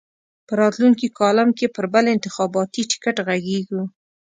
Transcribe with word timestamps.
په 0.47 0.53
راتلونکي 0.61 1.07
کالم 1.19 1.49
کې 1.57 1.73
پر 1.75 1.85
بل 1.93 2.05
انتخاباتي 2.15 2.81
ټکټ 2.91 3.17
غږېږو. 3.27 3.83